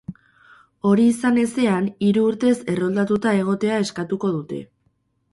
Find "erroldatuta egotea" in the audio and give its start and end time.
2.75-3.77